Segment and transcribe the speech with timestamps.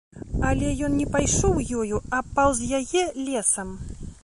[0.51, 3.79] Але ён не пайшоў ёю, а паўз яе лесам.